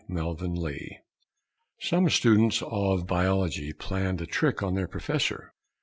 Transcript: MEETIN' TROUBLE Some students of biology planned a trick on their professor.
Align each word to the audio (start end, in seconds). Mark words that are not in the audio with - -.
MEETIN' 0.09 0.35
TROUBLE 0.55 0.79
Some 1.77 2.09
students 2.09 2.63
of 2.63 3.05
biology 3.05 3.71
planned 3.71 4.19
a 4.19 4.25
trick 4.25 4.63
on 4.63 4.73
their 4.73 4.87
professor. 4.87 5.53